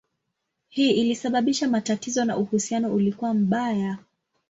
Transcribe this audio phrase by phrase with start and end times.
[0.69, 3.97] Hii ilisababisha matatizo na uhusiano ulikuwa mbaya.